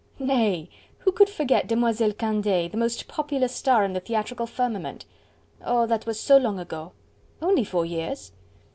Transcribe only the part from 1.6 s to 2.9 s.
Demoiselle Candeille, the